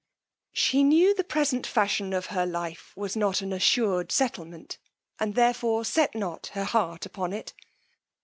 [0.55, 4.79] She knew the present fashion of her life was not an assured settlement,
[5.19, 7.53] and therefore set not her heart upon it.